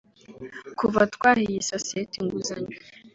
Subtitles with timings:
[0.79, 2.75] Kuva twaha iyi sosiyete inguzanyo